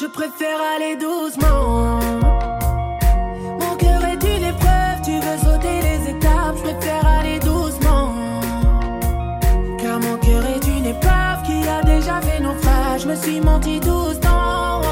Je 0.00 0.06
préfère 0.06 0.60
aller 0.76 0.96
doucement. 0.96 1.98
Mon 3.58 3.74
cœur 3.76 4.04
est 4.04 4.36
une 4.36 4.44
épreuve, 4.44 5.00
tu 5.04 5.18
veux 5.18 5.38
sauter 5.38 5.80
les 5.82 6.10
étapes, 6.10 6.54
je 6.58 6.62
préfère 6.62 7.04
aller 7.04 7.40
doucement. 7.40 8.12
Car 9.80 9.98
mon 9.98 10.16
cœur 10.18 10.44
est 10.54 10.64
une 10.68 10.86
épave 10.86 11.42
qui 11.42 11.66
a 11.66 11.82
déjà 11.82 12.20
fait 12.20 12.38
naufrage, 12.38 13.02
je 13.02 13.08
me 13.08 13.16
suis 13.16 13.40
menti 13.40 13.80
doucement. 13.80 14.82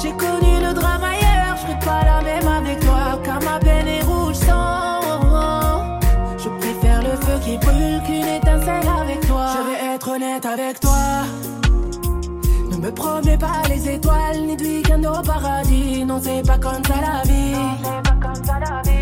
J'ai 0.00 0.12
connu 0.12 0.58
le 0.58 0.72
drame 0.72 1.04
ailleurs, 1.04 1.56
je 1.56 1.62
serai 1.62 1.78
pas 1.80 2.02
la 2.02 2.22
même 2.22 2.48
avec 2.48 2.80
toi, 2.80 3.20
car 3.24 3.42
ma 3.42 3.58
peine 3.58 3.88
est 3.88 4.02
rouge 4.04 4.36
sang. 4.36 5.98
Je 6.38 6.48
préfère 6.60 7.02
le 7.02 7.14
feu 7.26 7.38
qui 7.44 7.58
brûle 7.58 8.00
qu'une 8.06 8.26
étincelle 8.26 8.88
avec 9.02 9.20
toi. 9.26 9.48
Je 9.52 9.70
vais 9.70 9.94
être 9.94 10.08
honnête 10.08 10.46
avec 10.46 10.80
toi. 10.80 11.26
Ne 12.76 12.82
me 12.82 12.90
promets 12.92 13.38
pas 13.38 13.62
les 13.70 13.88
étoiles 13.88 14.42
ni 14.46 14.54
de 14.54 14.62
week-end 14.62 15.02
au 15.02 15.22
paradis. 15.22 16.04
Non, 16.04 16.20
c'est 16.22 16.46
pas 16.46 16.58
comme 16.58 16.84
ça 16.84 17.00
la 17.00 17.22
vie. 17.22 17.54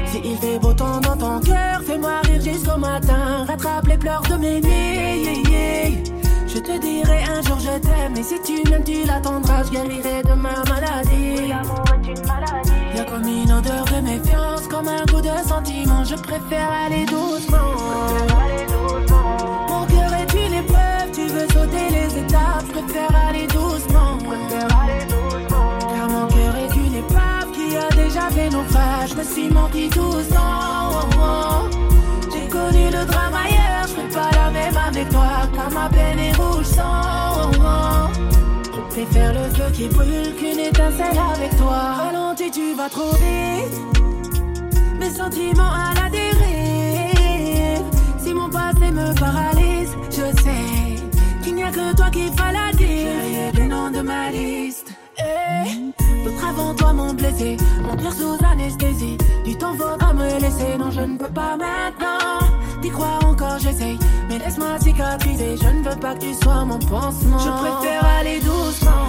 Si 0.06 0.20
il 0.24 0.36
fait 0.36 0.60
beau 0.60 0.72
temps 0.72 1.00
dans 1.00 1.16
ton 1.16 1.40
cœur, 1.40 1.82
fais-moi 1.84 2.20
rire 2.22 2.40
jusqu'au 2.40 2.78
matin. 2.78 3.44
Rattrape 3.48 3.88
les 3.88 3.98
pleurs 3.98 4.22
de 4.22 4.36
mes 4.36 4.60
nuits. 4.60 6.04
Je 6.46 6.60
te 6.60 6.78
dirai 6.78 7.24
un 7.24 7.42
jour 7.42 7.58
je 7.58 7.78
t'aime, 7.80 8.16
et 8.16 8.22
si 8.22 8.36
tu 8.42 8.70
m'aimes, 8.70 8.84
tu 8.84 9.04
l'attendras. 9.04 9.64
Je 9.64 9.70
guérirai 9.70 10.22
de 10.22 10.34
ma 10.34 10.62
maladie. 10.68 11.48
Y'a 12.94 13.04
comme 13.04 13.26
une 13.26 13.52
odeur 13.52 13.84
de 13.86 14.00
méfiance, 14.02 14.68
comme 14.70 14.86
un 14.86 15.04
goût 15.06 15.20
de 15.20 15.48
sentiment. 15.48 16.04
Je 16.04 16.14
préfère 16.14 16.70
aller 16.86 17.04
doucement. 17.06 17.73
Je 28.50 29.14
me 29.16 29.24
suis 29.24 29.48
menti 29.48 29.88
doucement. 29.88 31.68
J'ai 32.32 32.48
connu 32.48 32.84
le 32.86 33.04
drame 33.06 33.34
ailleurs, 33.34 33.86
je 33.86 34.14
pas 34.14 34.30
la 34.32 34.50
même 34.50 34.76
avec 34.76 35.08
toi. 35.08 35.48
Car 35.54 35.70
ma 35.70 35.88
peine 35.88 36.18
est 36.18 36.36
rouge 36.36 36.66
sang. 36.66 37.50
Je 38.64 38.80
préfère 38.90 39.32
le 39.32 39.48
feu 39.54 39.70
qui 39.72 39.88
brûle 39.88 40.34
qu'une 40.36 40.60
étincelle 40.60 41.18
avec 41.34 41.56
toi. 41.56 41.94
Ralentis, 42.02 42.50
tu 42.50 42.74
vas 42.74 42.88
trop 42.88 43.12
vite. 43.12 43.80
Mes 44.98 45.10
sentiments 45.10 45.72
à 45.72 45.94
la 46.02 46.10
dérive. 46.10 47.84
Si 48.18 48.34
mon 48.34 48.50
passé 48.50 48.90
me 48.90 49.14
paralyse, 49.18 49.96
je 50.10 50.42
sais 50.42 51.02
qu'il 51.42 51.54
n'y 51.54 51.62
a 51.62 51.70
que 51.70 51.94
toi 51.96 52.10
qui 52.10 52.30
fa 52.36 52.52
la 52.52 52.72
dire. 52.72 53.52
le 53.54 53.68
nom 53.68 53.90
de 53.90 54.00
ma. 54.00 54.24
Blessé, 57.34 57.56
mon 57.82 57.96
cœur 57.96 58.12
sous 58.12 58.36
anesthésie. 58.44 59.18
Du 59.44 59.56
temps 59.56 59.74
faudra 59.74 60.12
me 60.12 60.40
laisser, 60.40 60.76
non 60.78 60.90
je 60.90 61.00
ne 61.00 61.16
peux 61.16 61.32
pas 61.32 61.56
maintenant. 61.56 62.46
T'y 62.82 62.90
crois 62.90 63.18
encore, 63.24 63.58
j'essaye, 63.58 63.98
mais 64.28 64.38
laisse-moi 64.38 64.78
cicatriser. 64.80 65.56
Je 65.56 65.68
ne 65.68 65.88
veux 65.88 65.96
pas 65.96 66.14
que 66.14 66.20
tu 66.20 66.34
sois 66.34 66.64
mon 66.64 66.78
pansement. 66.78 67.38
Je 67.38 67.50
préfère 67.50 68.04
aller 68.18 68.40
doucement. 68.40 69.08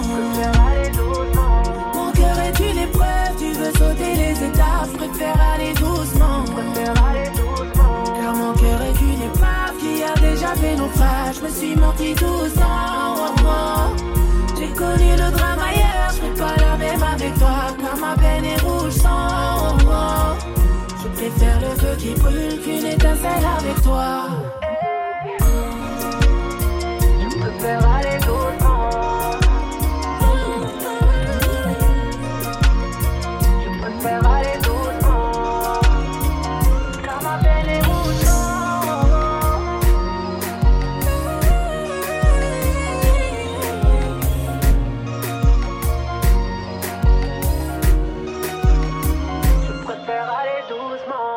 Mon 1.94 2.12
cœur 2.12 2.38
est 2.40 2.58
une 2.70 2.78
épreuve, 2.78 3.36
tu 3.38 3.52
veux 3.52 3.72
sauter 3.72 4.14
les 4.16 4.44
étapes. 4.44 4.88
Je 4.92 4.96
préfère 4.96 5.36
aller 5.54 5.72
doucement. 5.74 6.44
Car 8.20 8.34
mon 8.34 8.52
cœur 8.54 8.82
est 8.82 9.00
une 9.00 9.22
épave 9.22 9.76
qui 9.78 10.02
a 10.02 10.14
déjà 10.20 10.54
fait 10.54 10.76
naufrage. 10.76 11.36
Je 11.36 11.44
me 11.44 11.48
suis 11.50 11.76
menti 11.76 12.14
doucement. 12.14 12.55
Rouge 18.64 18.92
sang. 18.92 19.78
Je 21.02 21.08
préfère 21.08 21.60
le 21.60 21.76
feu 21.80 21.96
qui 21.98 22.14
brûle 22.20 22.60
qu'une 22.60 22.86
étincelle 22.86 23.46
avec 23.58 23.82
toi. 23.82 24.28
was 50.96 51.06
more. 51.08 51.35